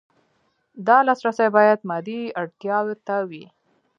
[0.87, 3.45] دا لاسرسی باید مادي اړتیاوو ته وي.